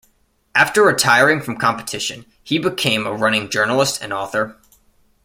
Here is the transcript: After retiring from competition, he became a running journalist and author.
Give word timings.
After 0.55 0.81
retiring 0.81 1.41
from 1.41 1.57
competition, 1.59 2.25
he 2.41 2.57
became 2.57 3.05
a 3.05 3.13
running 3.13 3.51
journalist 3.51 4.01
and 4.01 4.11
author. 4.11 4.57